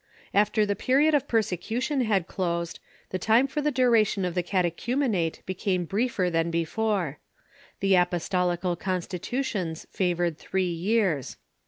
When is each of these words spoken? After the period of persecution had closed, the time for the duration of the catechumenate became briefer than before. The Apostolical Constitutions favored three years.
After 0.33 0.65
the 0.65 0.75
period 0.75 1.13
of 1.13 1.27
persecution 1.27 2.01
had 2.01 2.25
closed, 2.25 2.79
the 3.11 3.19
time 3.19 3.45
for 3.45 3.61
the 3.61 3.69
duration 3.69 4.25
of 4.25 4.33
the 4.33 4.41
catechumenate 4.41 5.43
became 5.45 5.85
briefer 5.85 6.27
than 6.31 6.49
before. 6.49 7.19
The 7.81 7.93
Apostolical 7.97 8.75
Constitutions 8.75 9.85
favored 9.91 10.39
three 10.39 10.71
years. 10.71 11.37